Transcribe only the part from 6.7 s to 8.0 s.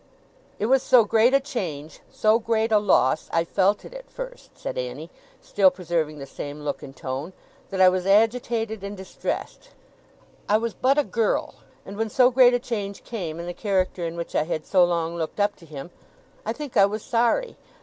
and tone, 'that I